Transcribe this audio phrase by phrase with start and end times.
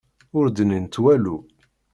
[0.37, 1.37] Ur d-nnint walu.